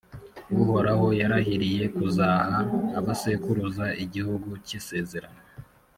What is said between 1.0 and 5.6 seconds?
yarahiriye kuzaha abasekuruza igihugu k’isezerano,